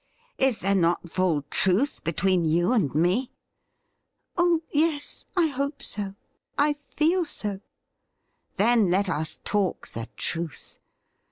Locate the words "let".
8.89-9.07